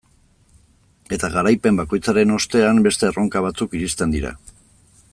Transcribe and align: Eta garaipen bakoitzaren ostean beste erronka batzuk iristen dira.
Eta 1.17 1.29
garaipen 1.35 1.77
bakoitzaren 1.81 2.35
ostean 2.39 2.83
beste 2.89 3.09
erronka 3.13 3.45
batzuk 3.49 3.77
iristen 3.81 4.17
dira. 4.19 4.37